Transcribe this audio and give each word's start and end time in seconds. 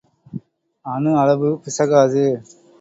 அணு 0.85 1.11
அளவு 1.17 1.49
பிசகாது. 1.63 2.25